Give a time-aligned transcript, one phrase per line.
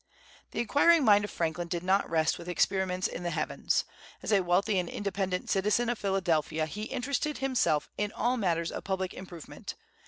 [0.49, 3.85] The inquiring mind of Franklin did not rest with experiments in the heavens.
[4.23, 8.83] As a wealthy and independent citizen of Philadelphia he interested himself in all matters of
[8.83, 9.75] public improvement.